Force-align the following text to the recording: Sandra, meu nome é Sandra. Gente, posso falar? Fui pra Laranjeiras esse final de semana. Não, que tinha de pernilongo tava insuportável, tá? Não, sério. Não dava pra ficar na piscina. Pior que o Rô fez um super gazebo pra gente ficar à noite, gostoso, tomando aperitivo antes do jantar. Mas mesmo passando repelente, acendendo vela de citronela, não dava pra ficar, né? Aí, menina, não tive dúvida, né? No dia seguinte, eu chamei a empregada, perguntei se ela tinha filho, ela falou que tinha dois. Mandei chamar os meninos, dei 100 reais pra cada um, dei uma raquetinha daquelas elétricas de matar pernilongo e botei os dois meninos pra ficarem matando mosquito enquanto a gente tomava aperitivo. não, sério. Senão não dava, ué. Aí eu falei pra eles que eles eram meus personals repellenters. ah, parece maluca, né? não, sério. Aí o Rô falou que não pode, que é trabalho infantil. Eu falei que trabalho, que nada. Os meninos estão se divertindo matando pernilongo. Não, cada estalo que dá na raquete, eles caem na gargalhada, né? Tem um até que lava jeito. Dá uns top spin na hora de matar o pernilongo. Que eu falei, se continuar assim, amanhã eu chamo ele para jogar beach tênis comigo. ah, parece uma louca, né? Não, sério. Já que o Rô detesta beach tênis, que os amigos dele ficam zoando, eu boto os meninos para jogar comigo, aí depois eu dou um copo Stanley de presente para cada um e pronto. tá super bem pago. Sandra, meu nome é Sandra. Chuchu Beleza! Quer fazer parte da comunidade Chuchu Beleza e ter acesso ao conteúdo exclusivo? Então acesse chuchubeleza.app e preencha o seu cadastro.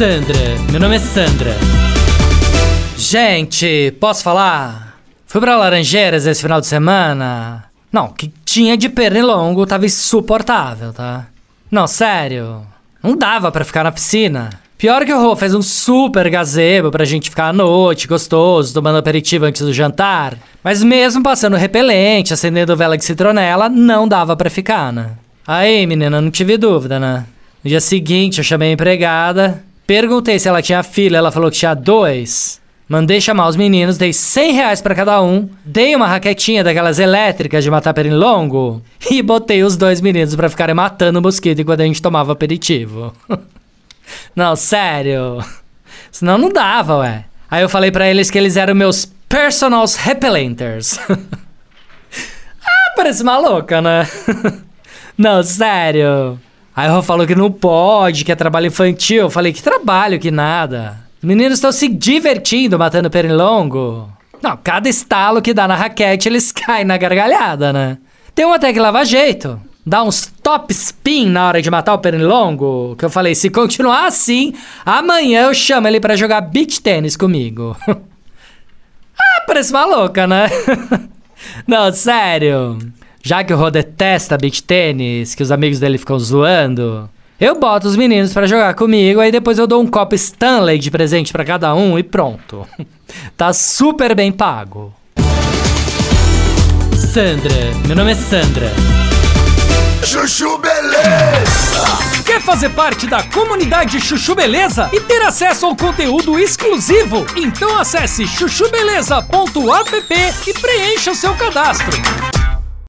Sandra, 0.00 0.56
meu 0.70 0.80
nome 0.80 0.96
é 0.96 0.98
Sandra. 0.98 1.54
Gente, 2.96 3.94
posso 4.00 4.22
falar? 4.22 4.98
Fui 5.26 5.42
pra 5.42 5.58
Laranjeiras 5.58 6.26
esse 6.26 6.40
final 6.40 6.58
de 6.58 6.66
semana. 6.66 7.64
Não, 7.92 8.08
que 8.08 8.32
tinha 8.42 8.78
de 8.78 8.88
pernilongo 8.88 9.66
tava 9.66 9.84
insuportável, 9.84 10.94
tá? 10.94 11.26
Não, 11.70 11.86
sério. 11.86 12.62
Não 13.02 13.14
dava 13.14 13.52
pra 13.52 13.62
ficar 13.62 13.84
na 13.84 13.92
piscina. 13.92 14.48
Pior 14.78 15.04
que 15.04 15.12
o 15.12 15.20
Rô 15.20 15.36
fez 15.36 15.54
um 15.54 15.60
super 15.60 16.30
gazebo 16.30 16.90
pra 16.90 17.04
gente 17.04 17.28
ficar 17.28 17.48
à 17.48 17.52
noite, 17.52 18.08
gostoso, 18.08 18.72
tomando 18.72 18.96
aperitivo 18.96 19.44
antes 19.44 19.60
do 19.60 19.70
jantar. 19.74 20.38
Mas 20.64 20.82
mesmo 20.82 21.22
passando 21.22 21.58
repelente, 21.58 22.32
acendendo 22.32 22.74
vela 22.74 22.96
de 22.96 23.04
citronela, 23.04 23.68
não 23.68 24.08
dava 24.08 24.34
pra 24.34 24.48
ficar, 24.48 24.94
né? 24.94 25.10
Aí, 25.46 25.86
menina, 25.86 26.22
não 26.22 26.30
tive 26.30 26.56
dúvida, 26.56 26.98
né? 26.98 27.26
No 27.62 27.68
dia 27.68 27.82
seguinte, 27.82 28.38
eu 28.38 28.44
chamei 28.44 28.70
a 28.70 28.72
empregada, 28.72 29.62
perguntei 29.90 30.38
se 30.38 30.46
ela 30.46 30.62
tinha 30.62 30.84
filho, 30.84 31.16
ela 31.16 31.32
falou 31.32 31.50
que 31.50 31.56
tinha 31.56 31.74
dois. 31.74 32.60
Mandei 32.88 33.20
chamar 33.20 33.48
os 33.48 33.56
meninos, 33.56 33.98
dei 33.98 34.12
100 34.12 34.52
reais 34.52 34.80
pra 34.80 34.94
cada 34.94 35.20
um, 35.20 35.50
dei 35.64 35.96
uma 35.96 36.06
raquetinha 36.06 36.62
daquelas 36.62 37.00
elétricas 37.00 37.64
de 37.64 37.72
matar 37.72 37.92
pernilongo 37.92 38.80
e 39.10 39.20
botei 39.20 39.64
os 39.64 39.76
dois 39.76 40.00
meninos 40.00 40.36
pra 40.36 40.48
ficarem 40.48 40.76
matando 40.76 41.20
mosquito 41.20 41.60
enquanto 41.60 41.80
a 41.80 41.84
gente 41.84 42.00
tomava 42.00 42.30
aperitivo. 42.30 43.12
não, 44.32 44.54
sério. 44.54 45.44
Senão 46.12 46.38
não 46.38 46.50
dava, 46.50 46.98
ué. 46.98 47.24
Aí 47.50 47.62
eu 47.62 47.68
falei 47.68 47.90
pra 47.90 48.08
eles 48.08 48.30
que 48.30 48.38
eles 48.38 48.56
eram 48.56 48.76
meus 48.76 49.10
personals 49.28 49.96
repellenters. 49.96 51.00
ah, 51.10 52.92
parece 52.94 53.24
maluca, 53.24 53.82
né? 53.82 54.06
não, 55.18 55.42
sério. 55.42 56.38
Aí 56.74 56.88
o 56.88 56.94
Rô 56.94 57.02
falou 57.02 57.26
que 57.26 57.34
não 57.34 57.50
pode, 57.50 58.24
que 58.24 58.32
é 58.32 58.36
trabalho 58.36 58.66
infantil. 58.66 59.22
Eu 59.22 59.30
falei 59.30 59.52
que 59.52 59.62
trabalho, 59.62 60.18
que 60.18 60.30
nada. 60.30 60.98
Os 61.18 61.24
meninos 61.24 61.54
estão 61.54 61.72
se 61.72 61.88
divertindo 61.88 62.78
matando 62.78 63.10
pernilongo. 63.10 64.10
Não, 64.42 64.56
cada 64.56 64.88
estalo 64.88 65.42
que 65.42 65.52
dá 65.52 65.68
na 65.68 65.74
raquete, 65.74 66.28
eles 66.28 66.50
caem 66.52 66.84
na 66.84 66.96
gargalhada, 66.96 67.72
né? 67.72 67.98
Tem 68.34 68.46
um 68.46 68.52
até 68.52 68.72
que 68.72 68.78
lava 68.78 69.04
jeito. 69.04 69.60
Dá 69.84 70.02
uns 70.02 70.32
top 70.42 70.72
spin 70.72 71.28
na 71.28 71.48
hora 71.48 71.60
de 71.60 71.70
matar 71.70 71.94
o 71.94 71.98
pernilongo. 71.98 72.94
Que 72.96 73.04
eu 73.04 73.10
falei, 73.10 73.34
se 73.34 73.50
continuar 73.50 74.06
assim, 74.06 74.54
amanhã 74.84 75.48
eu 75.48 75.54
chamo 75.54 75.88
ele 75.88 76.00
para 76.00 76.16
jogar 76.16 76.40
beach 76.42 76.80
tênis 76.80 77.16
comigo. 77.16 77.76
ah, 77.88 79.42
parece 79.46 79.72
uma 79.72 79.84
louca, 79.84 80.26
né? 80.26 80.48
Não, 81.66 81.92
sério. 81.92 82.78
Já 83.22 83.44
que 83.44 83.52
o 83.52 83.56
Rô 83.56 83.70
detesta 83.70 84.38
beach 84.38 84.62
tênis, 84.62 85.34
que 85.34 85.42
os 85.42 85.52
amigos 85.52 85.78
dele 85.78 85.98
ficam 85.98 86.18
zoando, 86.18 87.08
eu 87.38 87.58
boto 87.58 87.86
os 87.86 87.96
meninos 87.96 88.32
para 88.32 88.46
jogar 88.46 88.74
comigo, 88.74 89.20
aí 89.20 89.30
depois 89.30 89.58
eu 89.58 89.66
dou 89.66 89.82
um 89.82 89.86
copo 89.86 90.14
Stanley 90.14 90.78
de 90.78 90.90
presente 90.90 91.32
para 91.32 91.44
cada 91.44 91.74
um 91.74 91.98
e 91.98 92.02
pronto. 92.02 92.66
tá 93.36 93.52
super 93.52 94.14
bem 94.14 94.32
pago. 94.32 94.92
Sandra, 96.94 97.54
meu 97.86 97.96
nome 97.96 98.12
é 98.12 98.14
Sandra. 98.14 98.70
Chuchu 100.04 100.58
Beleza! 100.58 101.98
Quer 102.24 102.40
fazer 102.40 102.70
parte 102.70 103.06
da 103.06 103.22
comunidade 103.22 104.00
Chuchu 104.00 104.34
Beleza 104.34 104.88
e 104.92 105.00
ter 105.00 105.20
acesso 105.22 105.66
ao 105.66 105.76
conteúdo 105.76 106.38
exclusivo? 106.38 107.26
Então 107.36 107.78
acesse 107.78 108.26
chuchubeleza.app 108.26 110.14
e 110.46 110.52
preencha 110.54 111.10
o 111.10 111.14
seu 111.14 111.34
cadastro. 111.34 112.00